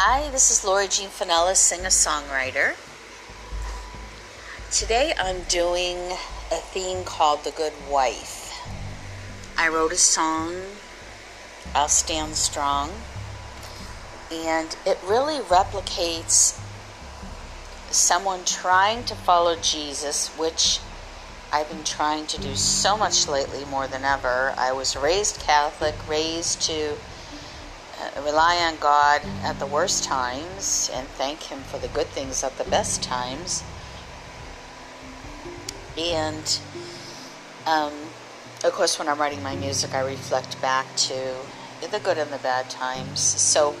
Hi, 0.00 0.30
this 0.30 0.52
is 0.52 0.64
Lori 0.64 0.86
Jean 0.86 1.08
Finella, 1.08 1.56
singer 1.56 1.88
songwriter. 1.88 2.76
Today 4.70 5.12
I'm 5.18 5.40
doing 5.48 5.96
a 6.52 6.60
theme 6.70 7.02
called 7.02 7.42
The 7.42 7.50
Good 7.50 7.72
Wife. 7.90 8.56
I 9.56 9.66
wrote 9.66 9.90
a 9.90 9.96
song, 9.96 10.54
I'll 11.74 11.88
Stand 11.88 12.36
Strong, 12.36 12.92
and 14.30 14.76
it 14.86 15.00
really 15.04 15.40
replicates 15.40 16.60
someone 17.90 18.44
trying 18.44 19.02
to 19.02 19.16
follow 19.16 19.56
Jesus, 19.56 20.28
which 20.38 20.78
I've 21.52 21.68
been 21.68 21.82
trying 21.82 22.28
to 22.28 22.40
do 22.40 22.54
so 22.54 22.96
much 22.96 23.26
lately 23.26 23.64
more 23.64 23.88
than 23.88 24.04
ever. 24.04 24.54
I 24.56 24.70
was 24.70 24.94
raised 24.94 25.40
Catholic, 25.40 25.96
raised 26.08 26.62
to 26.68 26.94
rely 28.22 28.56
on 28.56 28.78
God 28.78 29.22
at 29.42 29.58
the 29.58 29.66
worst 29.66 30.04
times 30.04 30.90
and 30.92 31.06
thank 31.08 31.44
Him 31.44 31.60
for 31.60 31.78
the 31.78 31.88
good 31.88 32.06
things 32.08 32.44
at 32.44 32.56
the 32.58 32.64
best 32.64 33.02
times. 33.02 33.62
And 35.96 36.60
um, 37.66 37.92
of 38.64 38.72
course, 38.72 38.98
when 38.98 39.08
I'm 39.08 39.18
writing 39.18 39.42
my 39.42 39.56
music, 39.56 39.94
I 39.94 40.00
reflect 40.00 40.60
back 40.60 40.86
to 40.96 41.34
the 41.90 41.98
good 41.98 42.18
and 42.18 42.30
the 42.30 42.38
bad 42.38 42.70
times. 42.70 43.20
So 43.20 43.74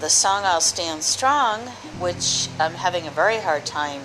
the 0.00 0.08
song 0.08 0.42
I'll 0.44 0.60
Stand 0.60 1.02
Strong, 1.02 1.60
which 1.98 2.48
I'm 2.60 2.74
having 2.74 3.06
a 3.06 3.10
very 3.10 3.38
hard 3.38 3.64
time 3.66 4.02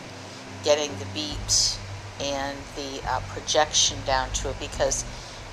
getting 0.64 0.92
the 1.00 1.06
beat 1.14 1.78
and 2.20 2.58
the 2.76 3.02
uh, 3.08 3.22
projection 3.30 3.98
down 4.06 4.30
to 4.32 4.50
it 4.50 4.60
because 4.60 5.06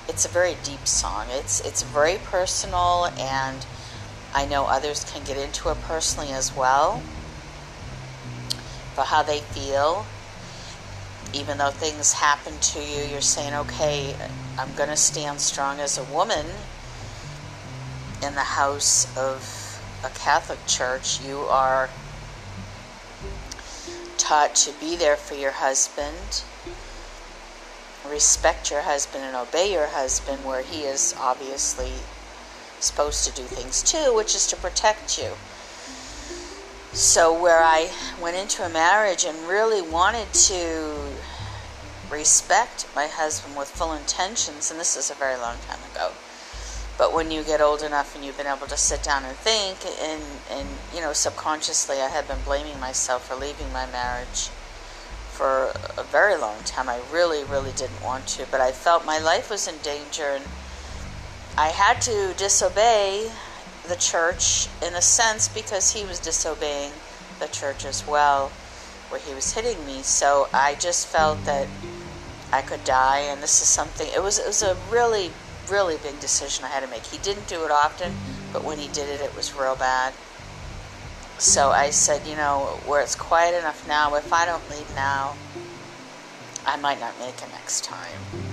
it's 0.07 0.25
a 0.25 0.29
very 0.29 0.55
deep 0.63 0.87
song. 0.87 1.27
It's 1.29 1.59
it's 1.61 1.83
very 1.83 2.17
personal 2.23 3.07
and 3.17 3.65
I 4.37 4.45
know 4.45 4.67
others 4.67 5.03
can 5.03 5.23
get 5.23 5.35
into 5.35 5.69
it 5.69 5.81
personally 5.81 6.31
as 6.31 6.55
well 6.55 6.99
for 8.93 9.01
how 9.01 9.23
they 9.23 9.39
feel. 9.39 10.05
Even 11.33 11.57
though 11.57 11.71
things 11.71 12.13
happen 12.13 12.53
to 12.59 12.79
you, 12.79 13.01
you're 13.09 13.19
saying, 13.19 13.55
okay, 13.55 14.15
I'm 14.59 14.71
going 14.75 14.89
to 14.89 14.95
stand 14.95 15.41
strong 15.41 15.79
as 15.79 15.97
a 15.97 16.03
woman 16.03 16.45
in 18.21 18.35
the 18.35 18.41
house 18.41 19.07
of 19.17 19.81
a 20.05 20.09
Catholic 20.09 20.63
church. 20.67 21.19
You 21.19 21.39
are 21.49 21.89
taught 24.19 24.53
to 24.53 24.71
be 24.79 24.95
there 24.95 25.15
for 25.15 25.33
your 25.33 25.53
husband, 25.53 26.43
respect 28.07 28.69
your 28.69 28.81
husband, 28.81 29.23
and 29.23 29.35
obey 29.35 29.73
your 29.73 29.87
husband, 29.87 30.45
where 30.45 30.61
he 30.61 30.81
is 30.83 31.15
obviously 31.19 31.93
supposed 32.79 33.25
to 33.25 33.33
do 33.33 33.43
things 33.43 33.83
too, 33.83 34.13
which 34.15 34.35
is 34.35 34.47
to 34.47 34.55
protect 34.55 35.17
you. 35.17 35.31
So, 36.93 37.31
where 37.31 37.61
I 37.61 37.91
went 38.21 38.37
into 38.37 38.65
a 38.65 38.69
marriage 38.69 39.25
and 39.25 39.47
really 39.47 39.81
wanted 39.81 40.33
to 40.33 40.95
respect 42.09 42.87
my 42.95 43.07
husband 43.07 43.55
with 43.55 43.67
full 43.67 43.93
intentions, 43.93 44.71
and 44.71 44.79
this 44.79 44.95
is 44.95 45.11
a 45.11 45.13
very 45.13 45.35
long 45.37 45.57
time 45.67 45.79
ago. 45.91 46.11
But 46.97 47.13
when 47.13 47.29
you 47.29 47.43
get 47.43 47.61
old 47.61 47.83
enough 47.83 48.15
and 48.15 48.25
you've 48.25 48.37
been 48.37 48.47
able 48.47 48.65
to 48.67 48.77
sit 48.77 49.03
down 49.03 49.23
and 49.25 49.35
think, 49.37 49.85
and, 50.01 50.23
and 50.49 50.67
you 50.93 51.01
know, 51.01 51.13
subconsciously, 51.13 51.97
I 51.97 52.07
had 52.09 52.27
been 52.27 52.41
blaming 52.43 52.79
myself 52.79 53.27
for 53.27 53.35
leaving 53.35 53.71
my 53.71 53.85
marriage 53.85 54.49
for 55.29 55.71
a 55.95 56.03
very 56.03 56.35
long 56.35 56.63
time. 56.63 56.89
I 56.89 56.99
really, 57.13 57.43
really 57.43 57.71
didn't 57.71 58.01
want 58.01 58.25
to, 58.29 58.47
but 58.49 58.59
I 58.59 58.71
felt 58.71 59.05
my 59.05 59.19
life 59.19 59.51
was 59.51 59.67
in 59.67 59.77
danger 59.83 60.29
and 60.31 60.45
I 61.57 61.69
had 61.69 61.99
to 62.01 62.35
disobey 62.37 63.31
the 63.87 63.95
church 63.95 64.69
in 64.85 64.93
a 64.93 65.01
sense 65.01 65.47
because 65.47 65.91
he 65.91 66.05
was 66.05 66.19
disobeying 66.19 66.91
the 67.39 67.47
church 67.47 67.83
as 67.83 68.05
well, 68.05 68.49
where 69.09 69.19
he 69.19 69.33
was 69.33 69.53
hitting 69.53 69.83
me. 69.85 70.03
So 70.03 70.49
I 70.53 70.75
just 70.75 71.07
felt 71.07 71.43
that 71.45 71.67
I 72.53 72.61
could 72.61 72.83
die, 72.83 73.21
and 73.21 73.41
this 73.41 73.59
is 73.61 73.67
something. 73.67 74.07
It 74.13 74.21
was 74.21 74.37
it 74.37 74.45
was 74.45 74.61
a 74.61 74.75
really 74.91 75.31
really 75.67 75.97
big 75.97 76.19
decision 76.19 76.63
I 76.63 76.69
had 76.69 76.81
to 76.81 76.87
make. 76.87 77.05
He 77.05 77.17
didn't 77.17 77.47
do 77.47 77.65
it 77.65 77.71
often, 77.71 78.13
but 78.53 78.63
when 78.63 78.77
he 78.77 78.87
did 78.87 79.09
it, 79.09 79.19
it 79.19 79.35
was 79.35 79.53
real 79.53 79.75
bad. 79.75 80.13
So 81.39 81.71
I 81.71 81.89
said, 81.89 82.25
you 82.25 82.35
know, 82.35 82.81
where 82.85 83.01
it's 83.01 83.15
quiet 83.15 83.57
enough 83.57 83.87
now, 83.87 84.15
if 84.15 84.31
I 84.31 84.45
don't 84.45 84.69
leave 84.69 84.93
now, 84.95 85.37
I 86.65 86.77
might 86.77 86.99
not 86.99 87.19
make 87.19 87.41
it 87.41 87.49
next 87.51 87.83
time. 87.83 88.46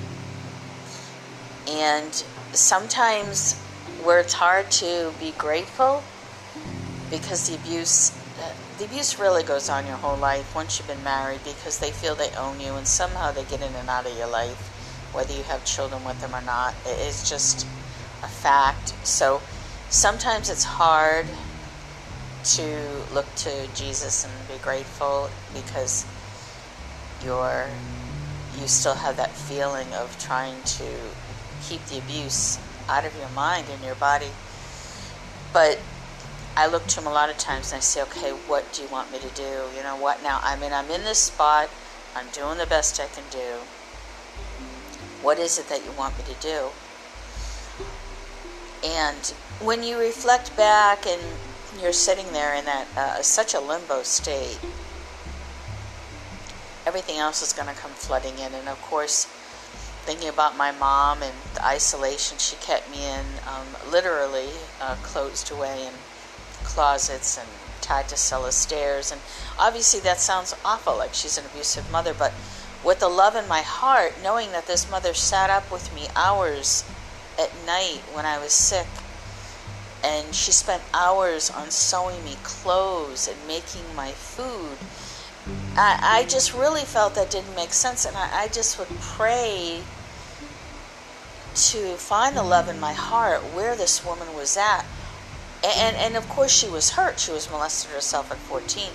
And 1.69 2.13
sometimes 2.53 3.61
where 4.03 4.21
it's 4.21 4.35
hard 4.35 4.71
to 4.71 5.13
be 5.19 5.33
grateful 5.33 6.03
because 7.11 7.49
the 7.49 7.55
abuse 7.57 8.13
uh, 8.41 8.53
the 8.79 8.85
abuse 8.85 9.19
really 9.19 9.43
goes 9.45 9.69
on 9.69 9.87
your 9.87 9.97
whole 9.97 10.17
life 10.17 10.55
once 10.55 10.79
you've 10.79 10.89
been 10.89 11.05
married 11.05 11.41
because 11.45 11.79
they 11.79 11.91
feel 11.91 12.15
they 12.15 12.31
own 12.37 12.61
you 12.61 12.75
and 12.75 12.87
somehow 12.87 13.31
they 13.31 13.45
get 13.45 13.63
in 13.63 13.75
and 13.75 13.89
out 13.89 14.07
of 14.07 14.17
your 14.17 14.27
life 14.27 14.71
whether 15.15 15.33
you 15.33 15.45
have 15.45 15.65
children 15.65 16.05
with 16.05 16.21
them 16.21 16.35
or 16.35 16.43
not. 16.43 16.75
It's 16.85 17.29
just 17.29 17.67
a 18.23 18.27
fact. 18.27 18.89
So 19.07 19.41
sometimes 19.89 20.51
it's 20.51 20.65
hard 20.65 21.27
to 22.45 23.05
look 23.13 23.33
to 23.37 23.69
Jesus 23.75 24.25
and 24.25 24.49
be 24.49 24.59
grateful 24.59 25.31
because 25.55 26.05
you're 27.23 27.71
you 28.59 28.67
still 28.69 28.95
have 28.95 29.17
that 29.17 29.37
feeling 29.37 29.93
of 29.95 30.19
trying 30.19 30.63
to 30.63 30.85
keep 31.69 31.85
the 31.87 31.99
abuse 31.99 32.59
out 32.89 33.05
of 33.05 33.17
your 33.19 33.29
mind 33.31 33.67
and 33.71 33.83
your 33.83 33.95
body. 33.95 34.31
But 35.53 35.79
I 36.57 36.67
look 36.67 36.87
to 36.89 37.01
him 37.01 37.07
a 37.07 37.13
lot 37.13 37.31
of 37.31 37.39
times 37.39 37.73
and 37.73 37.79
I 37.79 37.81
say, 37.81 38.03
okay, 38.03 38.31
what 38.31 38.73
do 38.73 38.83
you 38.83 38.89
want 38.89 39.11
me 39.11 39.19
to 39.19 39.29
do? 39.35 39.69
You 39.77 39.83
know, 39.83 39.97
what 39.97 40.23
now? 40.23 40.41
I 40.43 40.57
mean, 40.57 40.73
I'm 40.73 40.91
in 40.91 41.03
this 41.05 41.19
spot. 41.19 41.71
I'm 42.15 42.27
doing 42.33 42.59
the 42.59 42.67
best 42.67 43.01
I 43.01 43.07
can 43.07 43.25
do. 43.31 43.59
What 45.23 45.39
is 45.39 45.59
it 45.59 45.69
that 45.69 45.85
you 45.85 45.91
want 45.93 46.17
me 46.19 46.25
to 46.25 46.41
do? 46.41 46.69
And 48.85 49.33
when 49.61 49.83
you 49.83 49.99
reflect 49.99 50.57
back 50.57 51.07
and 51.07 51.21
you're 51.81 51.93
sitting 51.93 52.33
there 52.33 52.55
in 52.55 52.67
that 52.67 52.87
uh, 52.97 53.23
such 53.23 53.55
a 53.55 53.61
limbo 53.61 54.03
state, 54.03 54.59
everything 56.87 57.17
else 57.17 57.43
is 57.43 57.53
going 57.53 57.69
to 57.69 57.75
come 57.75 57.93
flooding 57.93 58.39
in. 58.39 58.53
And 58.53 58.69
of 58.69 58.81
course, 58.83 59.27
thinking 60.04 60.28
about 60.28 60.56
my 60.56 60.70
mom 60.70 61.22
and 61.22 61.34
the 61.54 61.65
isolation 61.65 62.37
she 62.38 62.56
kept 62.56 62.91
me 62.91 63.09
in, 63.09 63.25
um, 63.48 63.66
literally 63.91 64.50
uh, 64.81 64.94
closed 64.97 65.50
away 65.50 65.87
in 65.87 65.94
closets 66.62 67.38
and 67.38 67.48
tied 67.81 68.09
to 68.09 68.16
cellar 68.16 68.50
stairs. 68.50 69.10
And 69.10 69.20
obviously, 69.59 70.00
that 70.00 70.20
sounds 70.20 70.54
awful, 70.65 70.97
like 70.97 71.15
she's 71.15 71.38
an 71.38 71.47
abusive 71.47 71.91
mother, 71.91 72.15
but 72.15 72.32
with 72.84 73.00
the 73.00 73.09
love 73.09 73.34
in 73.34 73.48
my 73.48 73.62
heart, 73.62 74.15
knowing 74.22 74.53
that 74.53 74.66
this 74.66 74.91
mother 74.91 75.15
sat 75.15 75.48
up 75.48 75.72
with 75.72 75.94
me 75.94 76.09
hours 76.15 76.84
at 77.38 77.50
night 77.66 78.03
when 78.12 78.26
I 78.26 78.38
was 78.38 78.53
sick, 78.53 78.86
and 80.03 80.34
she 80.34 80.53
spent 80.53 80.82
hours 80.92 81.48
on 81.48 81.71
sewing 81.71 82.22
me 82.25 82.36
clothes 82.42 83.26
and 83.26 83.38
making 83.47 83.94
my 83.97 84.10
food 84.10 84.76
I, 85.77 86.21
I 86.21 86.25
just 86.25 86.55
really 86.55 86.83
felt 86.83 87.15
that 87.17 87.31
didn't 87.31 87.55
make 87.57 87.73
sense, 87.73 88.05
and 88.05 88.17
I, 88.17 88.45
I 88.45 88.49
just 88.49 88.79
would 88.79 88.89
pray 89.01 89.83
to 91.55 91.95
find 91.97 92.37
the 92.37 92.43
love 92.43 92.69
in 92.69 92.79
my 92.81 92.93
heart 92.93 93.41
where 93.55 93.77
this 93.77 94.05
woman 94.05 94.34
was 94.34 94.57
at. 94.57 94.84
And, 95.65 95.97
and 95.97 96.17
of 96.17 96.29
course, 96.29 96.53
she 96.53 96.69
was 96.69 96.91
hurt. 96.91 97.19
She 97.19 97.33
was 97.33 97.51
molested 97.51 97.91
herself 97.93 98.31
at 98.31 98.37
14. 98.39 98.91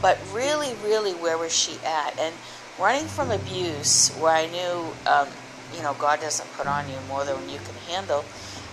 But 0.00 0.18
really, 0.32 0.74
really, 0.82 1.12
where 1.12 1.36
was 1.36 1.54
she 1.54 1.78
at? 1.84 2.18
And 2.18 2.34
running 2.78 3.06
from 3.06 3.30
abuse, 3.30 4.10
where 4.16 4.32
I 4.32 4.46
knew, 4.46 4.86
um, 5.06 5.28
you 5.74 5.82
know, 5.82 5.94
God 5.98 6.20
doesn't 6.20 6.50
put 6.54 6.66
on 6.66 6.88
you 6.88 6.96
more 7.08 7.24
than 7.24 7.48
you 7.48 7.58
can 7.58 7.74
handle. 7.88 8.24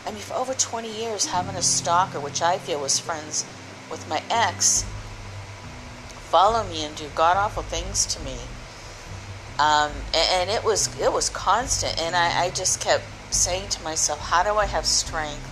I 0.05 0.11
mean, 0.11 0.21
for 0.21 0.33
over 0.35 0.53
20 0.53 0.89
years, 0.89 1.25
having 1.25 1.55
a 1.55 1.61
stalker, 1.61 2.19
which 2.19 2.41
I 2.41 2.57
feel 2.57 2.79
was 2.79 2.99
friends 2.99 3.45
with 3.89 4.07
my 4.07 4.21
ex, 4.29 4.85
follow 6.31 6.63
me 6.63 6.85
and 6.85 6.95
do 6.95 7.07
god 7.13 7.35
awful 7.35 7.61
things 7.61 8.05
to 8.05 8.23
me. 8.23 8.37
Um, 9.59 9.91
and, 10.15 10.49
and, 10.49 10.49
it 10.49 10.63
was 10.63 10.87
it 10.99 11.11
was 11.11 11.29
constant, 11.29 12.01
and 12.01 12.15
I, 12.15 12.45
I 12.45 12.49
just 12.49 12.79
kept 12.79 13.03
saying 13.31 13.67
to 13.69 13.83
myself, 13.83 14.19
how 14.19 14.41
do 14.41 14.55
I 14.55 14.65
have 14.65 14.85
strength 14.85 15.45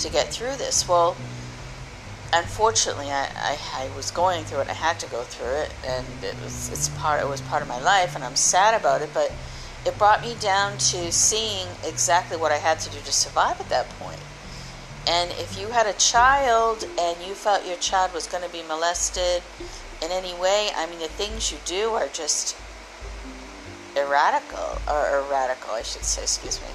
to 0.00 0.10
get 0.10 0.28
through 0.28 0.56
this? 0.56 0.86
Well, 0.86 1.16
unfortunately, 2.32 3.10
I, 3.10 3.24
I, 3.34 3.58
I, 3.74 3.96
was 3.96 4.10
going 4.10 4.44
through 4.44 4.60
it. 4.60 4.68
I 4.68 4.74
had 4.74 5.00
to 5.00 5.06
go 5.06 5.22
through 5.22 5.62
it, 5.62 5.72
and 5.84 6.06
it 6.22 6.36
was 6.42 6.70
it's 6.70 6.90
part 7.00 7.22
it 7.22 7.28
was 7.28 7.40
part 7.40 7.62
of 7.62 7.68
my 7.68 7.80
life, 7.80 8.14
and 8.14 8.22
I'm 8.22 8.36
sad 8.36 8.78
about 8.78 9.00
it. 9.00 9.10
But 9.14 9.32
it 9.86 9.96
brought 9.96 10.20
me 10.20 10.36
down 10.38 10.76
to 10.92 11.10
seeing 11.10 11.66
exactly 11.84 12.36
what 12.36 12.52
I 12.52 12.58
had 12.58 12.78
to 12.80 12.90
do 12.90 12.98
to 12.98 13.12
survive 13.12 13.58
at 13.60 13.70
that 13.70 13.88
point. 13.98 14.20
And 15.08 15.30
if 15.32 15.58
you 15.58 15.68
had 15.68 15.86
a 15.86 15.94
child 15.94 16.86
and 17.00 17.16
you 17.26 17.34
felt 17.34 17.66
your 17.66 17.78
child 17.78 18.12
was 18.12 18.26
going 18.26 18.44
to 18.44 18.50
be 18.50 18.62
molested 18.62 19.42
in 20.02 20.10
any 20.10 20.34
way. 20.34 20.70
I 20.76 20.86
mean, 20.86 20.98
the 20.98 21.08
things 21.08 21.52
you 21.52 21.58
do 21.64 21.90
are 21.90 22.08
just 22.08 22.56
erratical, 23.94 24.80
or 24.88 25.24
radical, 25.30 25.74
I 25.74 25.82
should 25.82 26.04
say, 26.04 26.22
excuse 26.22 26.60
me. 26.60 26.68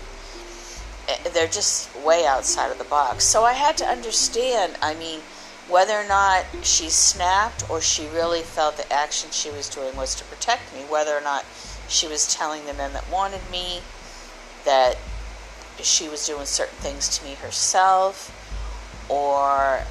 Eh, 1.10 1.30
they're 1.34 1.48
just 1.48 1.94
way 1.98 2.26
outside 2.26 2.72
of 2.72 2.78
the 2.78 2.84
box. 2.84 3.24
So 3.24 3.44
I 3.44 3.54
had 3.54 3.78
to 3.78 3.86
understand, 3.86 4.78
I 4.82 4.94
mean, 4.94 5.22
whether 5.70 5.94
or 5.94 6.08
not 6.08 6.46
she 6.62 6.90
snapped 6.90 7.70
or 7.70 7.82
she 7.82 8.08
really 8.08 8.42
felt 8.42 8.78
the 8.78 8.92
action 8.92 9.32
she 9.32 9.50
was 9.50 9.70
doing 9.70 9.96
was 9.96 10.14
to 10.16 10.24
protect 10.26 10.74
me, 10.74 10.82
whether 10.82 11.16
or 11.16 11.22
not 11.22 11.46
she 11.88 12.08
was 12.08 12.34
telling 12.34 12.66
the 12.66 12.74
men 12.74 12.94
that 12.94 13.10
wanted 13.10 13.42
me 13.52 13.82
that 14.66 14.98
she 15.82 16.08
was 16.08 16.26
doing 16.26 16.46
certain 16.46 16.78
things 16.78 17.18
to 17.18 17.26
me 17.26 17.36
herself 17.36 18.32
or 19.10 19.84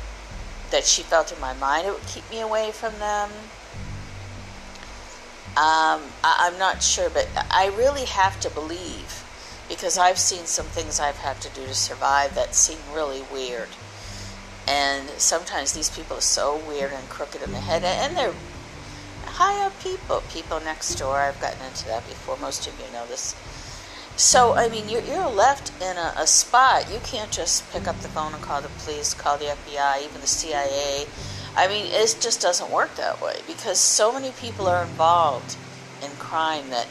that 0.72 0.84
she 0.84 1.02
felt 1.02 1.32
in 1.32 1.40
my 1.40 1.54
mind 1.54 1.86
it 1.86 1.92
would 1.92 2.06
keep 2.06 2.28
me 2.30 2.40
away 2.40 2.72
from 2.72 2.98
them. 2.98 3.30
Um, 5.54 6.00
I, 6.24 6.48
I'm 6.50 6.58
not 6.58 6.82
sure, 6.82 7.10
but 7.10 7.28
I 7.50 7.72
really 7.76 8.06
have 8.06 8.40
to 8.40 8.50
believe 8.50 9.22
because 9.68 9.96
I've 9.96 10.18
seen 10.18 10.46
some 10.46 10.66
things 10.66 10.98
I've 10.98 11.18
had 11.18 11.40
to 11.42 11.48
do 11.50 11.66
to 11.66 11.74
survive 11.74 12.34
that 12.34 12.54
seem 12.54 12.78
really 12.92 13.22
weird. 13.32 13.68
And 14.66 15.08
sometimes 15.10 15.72
these 15.72 15.90
people 15.90 16.18
are 16.18 16.20
so 16.20 16.60
weird 16.68 16.92
and 16.92 17.08
crooked 17.08 17.42
in 17.42 17.52
the 17.52 17.60
head, 17.60 17.84
and 17.84 18.16
they're 18.16 18.34
high 19.24 19.64
up 19.66 19.78
people, 19.80 20.22
people 20.30 20.60
next 20.60 20.94
door. 20.96 21.16
I've 21.16 21.40
gotten 21.40 21.64
into 21.66 21.86
that 21.86 22.06
before. 22.06 22.36
Most 22.38 22.66
of 22.66 22.78
you 22.78 22.90
know 22.92 23.06
this. 23.06 23.34
So, 24.16 24.54
I 24.54 24.68
mean, 24.68 24.88
you're, 24.88 25.02
you're 25.02 25.28
left 25.28 25.72
in 25.82 25.96
a, 25.96 26.14
a 26.16 26.26
spot. 26.26 26.92
You 26.92 27.00
can't 27.02 27.30
just 27.30 27.70
pick 27.72 27.88
up 27.88 27.98
the 28.00 28.08
phone 28.08 28.34
and 28.34 28.42
call 28.42 28.60
the 28.60 28.68
police, 28.68 29.14
call 29.14 29.38
the 29.38 29.46
FBI, 29.46 30.04
even 30.04 30.20
the 30.20 30.26
CIA. 30.26 31.06
I 31.56 31.66
mean, 31.68 31.86
it 31.86 32.18
just 32.20 32.40
doesn't 32.40 32.70
work 32.70 32.94
that 32.96 33.20
way 33.20 33.36
because 33.46 33.78
so 33.78 34.12
many 34.12 34.30
people 34.32 34.66
are 34.66 34.82
involved 34.82 35.56
in 36.02 36.10
crime 36.12 36.70
that 36.70 36.86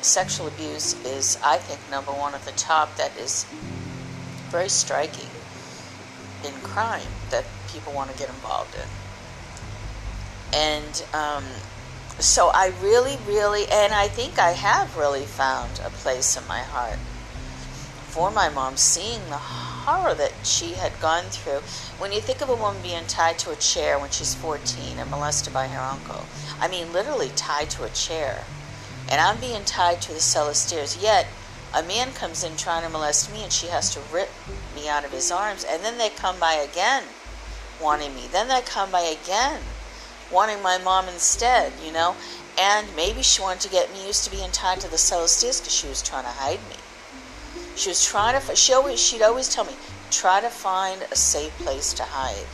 sexual 0.00 0.46
abuse 0.46 0.94
is, 1.04 1.38
I 1.44 1.58
think, 1.58 1.80
number 1.90 2.12
one 2.12 2.34
at 2.34 2.42
the 2.42 2.52
top. 2.52 2.96
That 2.96 3.16
is 3.16 3.44
very 4.50 4.68
striking 4.68 5.28
in 6.44 6.52
crime 6.62 7.02
that 7.30 7.44
people 7.72 7.92
want 7.92 8.10
to 8.10 8.18
get 8.18 8.28
involved 8.28 8.74
in. 8.74 8.88
And 10.52 11.04
um, 11.12 11.44
so 12.20 12.50
I 12.52 12.72
really, 12.82 13.16
really, 13.26 13.66
and 13.70 13.92
I 13.92 14.08
think 14.08 14.38
I 14.38 14.50
have 14.50 14.96
really 14.96 15.24
found 15.24 15.80
a 15.84 15.90
place 15.90 16.36
in 16.36 16.46
my 16.48 16.60
heart 16.60 16.98
for 18.08 18.30
my 18.30 18.48
mom, 18.48 18.76
seeing 18.76 19.20
the 19.28 19.36
horror 19.36 20.14
that 20.14 20.32
she 20.42 20.72
had 20.74 20.98
gone 21.00 21.24
through. 21.24 21.60
When 21.98 22.10
you 22.10 22.20
think 22.20 22.40
of 22.40 22.48
a 22.48 22.56
woman 22.56 22.82
being 22.82 23.06
tied 23.06 23.38
to 23.40 23.50
a 23.50 23.56
chair 23.56 23.98
when 23.98 24.10
she's 24.10 24.34
14 24.34 24.98
and 24.98 25.10
molested 25.10 25.52
by 25.52 25.68
her 25.68 25.80
uncle, 25.80 26.24
I 26.58 26.66
mean, 26.66 26.92
literally 26.92 27.30
tied 27.36 27.70
to 27.70 27.84
a 27.84 27.90
chair, 27.90 28.44
and 29.08 29.20
I'm 29.20 29.38
being 29.38 29.64
tied 29.64 30.02
to 30.02 30.12
the 30.12 30.20
cellar 30.20 30.54
stairs, 30.54 31.00
yet 31.00 31.28
a 31.72 31.82
man 31.82 32.12
comes 32.12 32.42
in 32.42 32.56
trying 32.56 32.82
to 32.82 32.88
molest 32.88 33.32
me 33.32 33.44
and 33.44 33.52
she 33.52 33.68
has 33.68 33.94
to 33.94 34.00
rip 34.12 34.30
me 34.74 34.88
out 34.88 35.04
of 35.04 35.12
his 35.12 35.30
arms, 35.30 35.64
and 35.64 35.84
then 35.84 35.98
they 35.98 36.08
come 36.08 36.40
by 36.40 36.54
again 36.54 37.04
wanting 37.80 38.14
me. 38.14 38.26
Then 38.26 38.48
they 38.48 38.62
come 38.62 38.90
by 38.90 39.02
again 39.02 39.60
wanting 40.32 40.62
my 40.62 40.78
mom 40.78 41.08
instead, 41.08 41.72
you 41.84 41.92
know. 41.92 42.16
And 42.58 42.88
maybe 42.96 43.22
she 43.22 43.40
wanted 43.40 43.60
to 43.60 43.68
get 43.68 43.92
me 43.92 44.06
used 44.06 44.24
to 44.24 44.30
being 44.30 44.50
tied 44.50 44.80
to 44.80 44.90
the 44.90 44.98
cellar 44.98 45.28
stairs 45.28 45.60
because 45.60 45.74
she 45.74 45.86
was 45.86 46.02
trying 46.02 46.24
to 46.24 46.30
hide 46.30 46.60
me. 46.68 46.76
She 47.76 47.88
was 47.88 48.04
trying 48.04 48.40
to. 48.40 48.56
She 48.56 48.72
always. 48.72 49.00
She'd 49.00 49.22
always 49.22 49.48
tell 49.48 49.64
me, 49.64 49.74
try 50.10 50.40
to 50.40 50.48
find 50.48 51.02
a 51.12 51.16
safe 51.16 51.56
place 51.58 51.92
to 51.94 52.02
hide. 52.02 52.46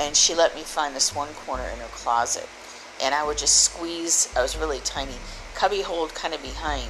And 0.00 0.16
she 0.16 0.34
let 0.34 0.54
me 0.54 0.62
find 0.62 0.96
this 0.96 1.14
one 1.14 1.28
corner 1.34 1.64
in 1.64 1.78
her 1.78 1.92
closet, 1.92 2.48
and 3.02 3.14
I 3.14 3.26
would 3.26 3.36
just 3.36 3.62
squeeze. 3.62 4.32
I 4.34 4.40
was 4.40 4.56
really 4.56 4.80
tiny, 4.80 5.16
cubby 5.54 5.82
hold 5.82 6.14
kind 6.14 6.32
of 6.32 6.40
behind 6.40 6.88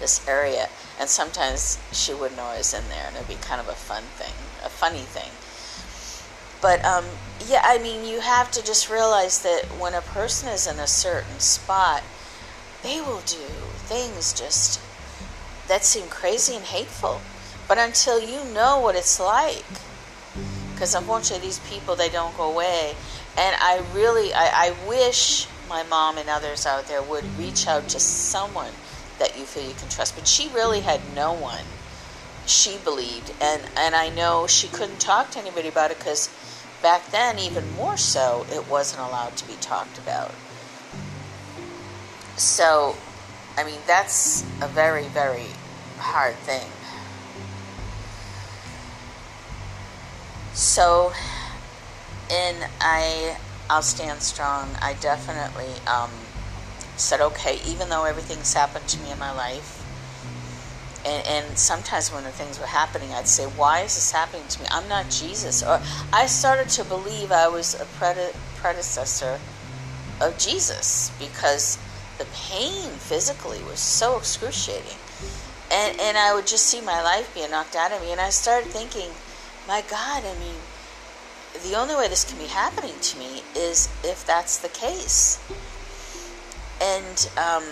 this 0.00 0.26
area, 0.26 0.68
and 0.98 1.08
sometimes 1.08 1.78
she 1.92 2.12
wouldn't 2.12 2.40
was 2.40 2.74
in 2.74 2.88
there, 2.88 3.06
and 3.06 3.16
it'd 3.16 3.28
be 3.28 3.36
kind 3.36 3.60
of 3.60 3.68
a 3.68 3.74
fun 3.74 4.02
thing, 4.16 4.34
a 4.64 4.68
funny 4.68 5.06
thing. 5.06 5.30
But 6.60 6.84
um, 6.84 7.04
yeah, 7.46 7.62
I 7.64 7.78
mean, 7.78 8.04
you 8.04 8.20
have 8.20 8.50
to 8.52 8.64
just 8.64 8.90
realize 8.90 9.42
that 9.42 9.64
when 9.78 9.94
a 9.94 10.00
person 10.00 10.48
is 10.50 10.66
in 10.66 10.78
a 10.78 10.86
certain 10.86 11.40
spot, 11.40 12.02
they 12.82 13.00
will 13.00 13.22
do 13.26 13.46
things 13.86 14.32
just 14.32 14.80
that 15.68 15.84
seem 15.84 16.08
crazy 16.08 16.54
and 16.54 16.64
hateful. 16.64 17.20
But 17.68 17.78
until 17.78 18.20
you 18.20 18.44
know 18.52 18.78
what 18.80 18.96
it's 18.96 19.20
like, 19.20 19.64
because 20.74 20.94
unfortunately 20.94 21.46
these 21.46 21.60
people 21.60 21.94
they 21.94 22.08
don't 22.08 22.36
go 22.36 22.50
away, 22.50 22.94
and 23.36 23.56
I 23.60 23.82
really 23.94 24.34
I, 24.34 24.50
I 24.52 24.88
wish 24.88 25.46
my 25.68 25.82
mom 25.84 26.18
and 26.18 26.28
others 26.28 26.66
out 26.66 26.88
there 26.88 27.02
would 27.02 27.24
reach 27.38 27.68
out 27.68 27.88
to 27.90 28.00
someone 28.00 28.72
that 29.18 29.38
you 29.38 29.44
feel 29.44 29.66
you 29.66 29.74
can 29.74 29.88
trust. 29.88 30.16
But 30.16 30.26
she 30.26 30.48
really 30.48 30.80
had 30.80 31.00
no 31.14 31.32
one. 31.32 31.64
She 32.50 32.78
believed, 32.78 33.30
and 33.40 33.62
and 33.76 33.94
I 33.94 34.08
know 34.08 34.48
she 34.48 34.66
couldn't 34.66 34.98
talk 34.98 35.30
to 35.30 35.38
anybody 35.38 35.68
about 35.68 35.92
it 35.92 35.98
because 35.98 36.28
back 36.82 37.12
then, 37.12 37.38
even 37.38 37.70
more 37.76 37.96
so, 37.96 38.44
it 38.52 38.66
wasn't 38.68 39.02
allowed 39.02 39.36
to 39.36 39.46
be 39.46 39.54
talked 39.54 39.98
about. 39.98 40.32
So, 42.36 42.96
I 43.56 43.62
mean, 43.62 43.78
that's 43.86 44.42
a 44.60 44.66
very, 44.66 45.06
very 45.08 45.46
hard 45.98 46.34
thing. 46.38 46.70
So, 50.52 51.12
in 52.30 52.56
I, 52.80 53.36
I'll 53.68 53.82
stand 53.82 54.22
strong. 54.22 54.70
I 54.82 54.94
definitely 54.94 55.70
um, 55.86 56.10
said, 56.96 57.20
okay, 57.20 57.60
even 57.64 57.90
though 57.90 58.06
everything's 58.06 58.54
happened 58.54 58.88
to 58.88 58.98
me 59.00 59.12
in 59.12 59.18
my 59.20 59.32
life, 59.32 59.79
and, 61.04 61.26
and, 61.26 61.58
sometimes 61.58 62.12
when 62.12 62.24
the 62.24 62.30
things 62.30 62.58
were 62.60 62.66
happening, 62.66 63.10
I'd 63.12 63.26
say, 63.26 63.44
Why 63.44 63.80
is 63.80 63.94
this 63.94 64.12
happening 64.12 64.46
to 64.48 64.60
me? 64.60 64.66
I'm 64.70 64.88
not 64.88 65.08
Jesus. 65.08 65.62
Or 65.62 65.80
I 66.12 66.26
started 66.26 66.68
to 66.70 66.84
believe 66.84 67.32
I 67.32 67.48
was 67.48 67.74
a 67.74 67.84
prede- 67.84 68.34
predecessor 68.56 69.38
of 70.20 70.38
Jesus 70.38 71.10
because 71.18 71.78
the 72.18 72.26
pain 72.34 72.90
physically 72.90 73.62
was 73.64 73.80
so 73.80 74.18
excruciating. 74.18 74.98
And, 75.72 75.98
and 76.00 76.18
I 76.18 76.34
would 76.34 76.46
just 76.46 76.66
see 76.66 76.80
my 76.80 77.02
life 77.02 77.32
being 77.34 77.50
knocked 77.50 77.76
out 77.76 77.92
of 77.92 78.02
me. 78.02 78.12
And 78.12 78.20
I 78.20 78.30
started 78.30 78.68
thinking, 78.70 79.10
My 79.66 79.82
God, 79.88 80.24
I 80.24 80.38
mean, 80.38 80.56
the 81.62 81.76
only 81.76 81.94
way 81.94 82.08
this 82.08 82.24
can 82.24 82.38
be 82.38 82.46
happening 82.46 82.94
to 83.00 83.18
me 83.18 83.42
is 83.56 83.88
if 84.04 84.26
that's 84.26 84.58
the 84.58 84.68
case. 84.68 85.40
And, 86.82 87.30
um, 87.38 87.64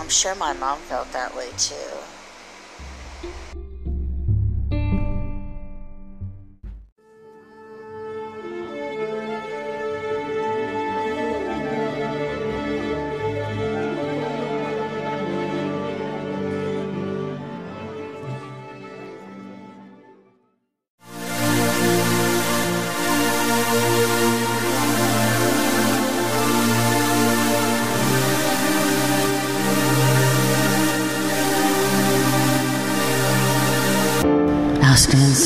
I'm 0.00 0.08
sure 0.08 0.34
my 0.34 0.54
mom 0.54 0.82
felt 0.82 1.12
that 1.12 1.34
way 1.34 1.52
too. 1.58 2.19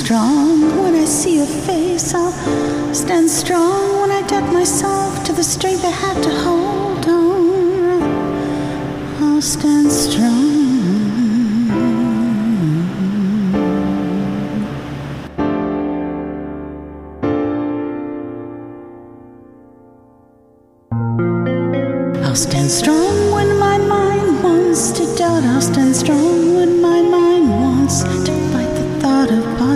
Strong 0.05 0.61
when 0.83 0.95
I 0.95 1.07
see 1.07 1.37
your 1.37 1.47
face. 1.47 2.13
I'll 2.13 2.95
stand 2.95 3.31
strong 3.31 4.03
when 4.03 4.11
I 4.11 4.21
doubt 4.27 4.53
myself 4.53 5.25
to 5.25 5.33
the 5.33 5.43
strength 5.43 5.83
I 5.83 5.89
have 5.89 6.23
to 6.23 6.31
hold 6.45 7.09
on. 7.09 8.03
I'll 9.23 9.41
stand 9.41 9.91
strong. 9.91 10.54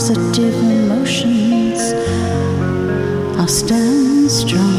Positive 0.09 0.55
emotions, 0.55 1.93
I'll 3.39 3.47
stand 3.47 4.31
strong. 4.31 4.71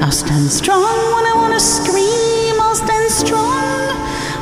I'll 0.00 0.10
stand 0.10 0.48
strong 0.50 0.96
when 1.12 1.26
I 1.26 1.34
want 1.36 1.52
to 1.52 1.60
scream, 1.60 2.58
I'll 2.62 2.74
stand 2.74 3.10
strong. 3.10 3.92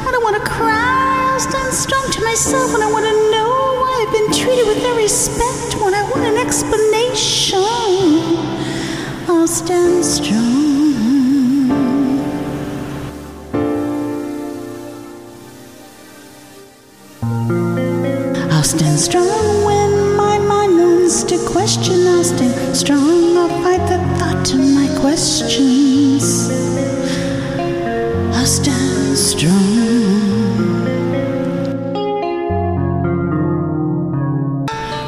When 0.05 0.15
I 0.15 0.21
want 0.23 0.37
to 0.37 0.49
cry, 0.49 1.33
I'll 1.33 1.41
stand 1.41 1.75
strong 1.75 2.09
to 2.13 2.23
myself. 2.23 2.73
When 2.73 2.83
I 2.83 2.93
want 2.93 3.05
to 3.05 3.31
know 3.33 3.51
why 3.83 4.05
I've 4.07 4.13
been 4.13 4.31
treated 4.33 4.69
with 4.69 4.81
no 4.81 4.95
respect, 4.95 5.83
when 5.83 5.93
I 5.93 6.05
want 6.05 6.23
an 6.23 6.37
explanation, 6.37 7.59
I'll 9.27 9.49
stand 9.49 10.05
strong. 10.05 10.64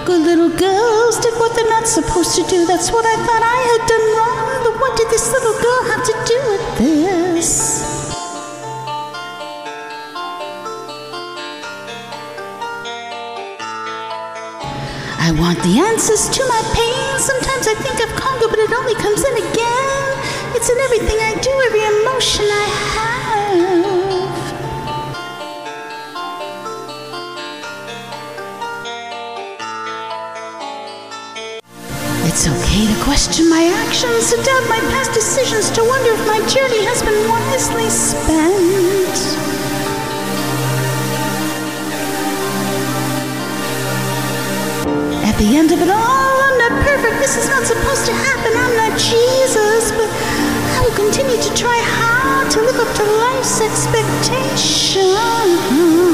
Good 0.06 0.22
little 0.22 0.50
girls 0.50 1.18
did 1.18 1.34
what 1.34 1.56
they're 1.56 1.68
not 1.68 1.84
supposed 1.88 2.36
to 2.36 2.46
do. 2.46 2.64
That's 2.64 2.92
what 2.92 3.04
I 3.04 3.16
thought 3.26 3.42
I 3.42 3.58
had 3.74 3.82
done 3.90 4.06
wrong. 4.14 4.62
But 4.62 4.80
what 4.80 4.96
did 4.96 5.10
this 5.10 5.32
little 5.32 5.58
girl 5.60 5.82
have 5.90 6.04
to 6.06 6.14
do 6.30 6.38
with 6.46 6.78
this? 6.78 7.82
I 15.18 15.32
want 15.40 15.58
the 15.64 15.80
answers 15.80 16.28
to 16.28 16.46
my 16.46 16.62
pain. 16.72 17.18
Sometimes 17.18 17.66
I 17.66 17.74
think 17.74 17.98
of 18.08 18.14
Congo, 18.14 18.46
but 18.48 18.60
it 18.60 18.72
only 18.72 18.94
comes 18.94 19.24
in 19.26 19.34
again. 19.42 20.54
It's 20.54 20.70
in 20.70 20.78
everything 20.86 21.18
I 21.18 21.34
do, 21.42 21.50
every 21.66 21.82
emotion 21.82 22.46
I 22.46 22.66
have. 22.94 24.05
It's 32.36 32.44
okay 32.46 32.84
to 32.84 32.92
question 33.02 33.48
my 33.48 33.64
actions, 33.64 34.28
to 34.28 34.36
doubt 34.36 34.68
my 34.68 34.78
past 34.92 35.14
decisions, 35.14 35.70
to 35.70 35.82
wonder 35.82 36.12
if 36.12 36.20
my 36.28 36.36
journey 36.44 36.84
has 36.84 37.00
been 37.00 37.16
wisely 37.32 37.88
spent. 37.88 39.16
At 45.24 45.32
the 45.40 45.56
end 45.56 45.72
of 45.72 45.80
it 45.80 45.88
all, 45.88 45.96
I'm 45.96 46.58
not 46.60 46.76
perfect. 46.84 47.24
This 47.24 47.38
is 47.38 47.48
not 47.48 47.64
supposed 47.64 48.04
to 48.04 48.12
happen. 48.12 48.52
I'm 48.52 48.76
not 48.84 48.92
Jesus, 49.00 49.96
but 49.96 50.12
I 50.76 50.84
will 50.84 50.92
continue 50.92 51.40
to 51.40 51.54
try 51.56 51.80
hard 51.96 52.50
to 52.50 52.60
live 52.60 52.76
up 52.76 52.94
to 52.96 53.04
life's 53.16 53.62
expectations. 53.62 56.05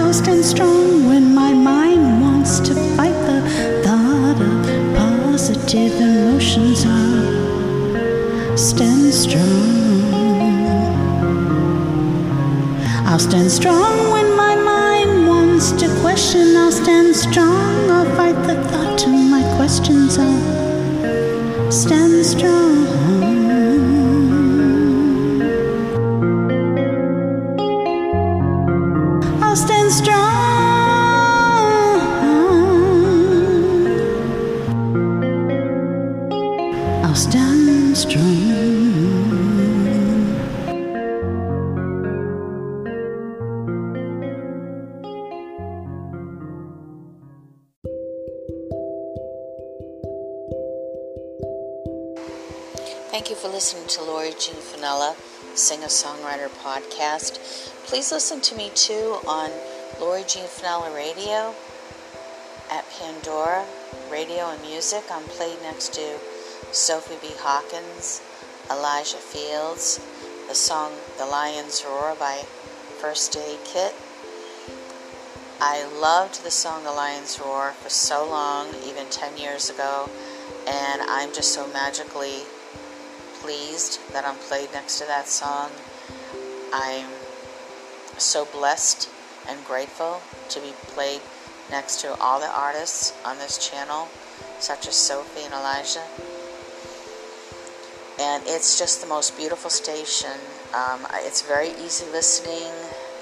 I'll 0.00 0.12
stand 0.12 0.44
strong 0.44 1.06
when 1.08 1.34
my 1.34 1.52
mind 1.52 2.20
wants 2.20 2.60
to 2.60 2.74
fight 2.96 3.18
the 3.28 3.40
thought 3.84 4.40
of 4.40 4.56
positive 4.96 5.94
emotions. 6.00 6.84
I'll 6.86 8.56
stand 8.56 9.12
strong. 9.12 10.14
I'll 13.06 13.18
stand 13.18 13.50
strong 13.50 13.83
for 53.44 53.50
listening 53.50 53.86
to 53.86 54.02
Lori 54.02 54.30
Jean 54.40 54.54
Finella, 54.54 55.14
Singer 55.54 55.88
Songwriter 55.88 56.48
Podcast. 56.64 57.38
Please 57.84 58.10
listen 58.10 58.40
to 58.40 58.56
me 58.56 58.70
too 58.74 59.18
on 59.28 59.50
Lori 60.00 60.24
Jean 60.26 60.46
Finella 60.46 60.94
Radio 60.96 61.54
at 62.70 62.88
Pandora 62.98 63.66
Radio 64.10 64.48
and 64.48 64.62
Music. 64.62 65.04
I'm 65.10 65.24
played 65.24 65.60
next 65.60 65.92
to 65.92 66.18
Sophie 66.72 67.18
B. 67.20 67.34
Hawkins, 67.36 68.22
Elijah 68.70 69.18
Fields, 69.18 70.00
the 70.48 70.54
song 70.54 70.92
The 71.18 71.26
Lion's 71.26 71.84
Roar 71.86 72.16
by 72.18 72.44
First 72.98 73.36
Aid 73.36 73.58
Kit. 73.66 73.94
I 75.60 75.84
loved 76.00 76.42
the 76.44 76.50
song 76.50 76.84
The 76.84 76.92
Lion's 76.92 77.38
Roar 77.38 77.72
for 77.72 77.90
so 77.90 78.26
long, 78.26 78.68
even 78.86 79.04
10 79.10 79.36
years 79.36 79.68
ago, 79.68 80.08
and 80.66 81.02
I'm 81.02 81.34
just 81.34 81.52
so 81.52 81.70
magically 81.74 82.44
pleased 83.44 84.00
that 84.14 84.24
I'm 84.24 84.36
played 84.36 84.72
next 84.72 84.98
to 85.00 85.04
that 85.04 85.28
song. 85.28 85.70
I'm 86.72 87.10
so 88.16 88.46
blessed 88.46 89.10
and 89.46 89.62
grateful 89.66 90.22
to 90.48 90.60
be 90.60 90.72
played 90.88 91.20
next 91.70 92.00
to 92.00 92.16
all 92.20 92.40
the 92.40 92.48
artists 92.48 93.12
on 93.22 93.36
this 93.36 93.58
channel, 93.68 94.08
such 94.60 94.88
as 94.88 94.94
Sophie 94.94 95.44
and 95.44 95.52
Elijah. 95.52 96.06
And 98.18 98.42
it's 98.46 98.78
just 98.78 99.02
the 99.02 99.08
most 99.08 99.36
beautiful 99.36 99.68
station. 99.68 100.40
Um, 100.72 101.06
it's 101.12 101.42
very 101.42 101.72
easy 101.84 102.06
listening, 102.12 102.72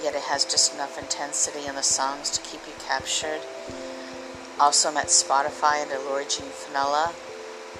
yet 0.04 0.14
it 0.14 0.22
has 0.22 0.44
just 0.44 0.72
enough 0.72 1.02
intensity 1.02 1.66
in 1.66 1.74
the 1.74 1.82
songs 1.82 2.30
to 2.30 2.40
keep 2.48 2.60
you 2.68 2.74
captured. 2.86 3.40
Also, 4.60 4.88
I'm 4.88 4.98
at 4.98 5.06
Spotify 5.06 5.82
under 5.82 5.98
Lori 5.98 6.26
Jean 6.28 6.46
Finella, 6.46 7.12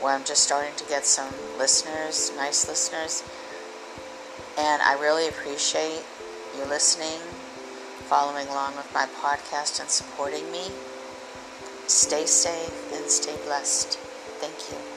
where 0.02 0.12
I'm 0.14 0.24
just 0.24 0.42
starting 0.42 0.74
to 0.76 0.84
get 0.84 1.06
some 1.06 1.32
listeners, 1.56 2.32
nice 2.36 2.68
listeners. 2.68 3.22
And 4.58 4.82
I 4.82 4.98
really 5.00 5.28
appreciate 5.28 6.02
you 6.56 6.64
listening, 6.64 7.20
following 8.10 8.48
along 8.48 8.76
with 8.76 8.92
my 8.92 9.06
podcast, 9.22 9.80
and 9.80 9.88
supporting 9.88 10.50
me. 10.50 10.66
Stay 11.86 12.26
safe 12.26 12.92
and 12.92 13.08
stay 13.08 13.36
blessed. 13.44 13.96
Thank 14.40 14.70
you. 14.70 14.91